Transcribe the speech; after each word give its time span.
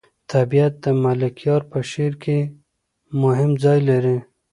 طبیعت 0.31 0.73
د 0.83 0.85
ملکیار 1.03 1.61
په 1.71 1.79
شعر 1.91 2.13
کې 2.23 2.39
مهم 3.21 3.51
ځای 3.63 3.79
لري. 3.89 4.17